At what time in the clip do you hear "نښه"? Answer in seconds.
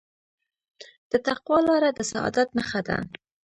2.57-2.81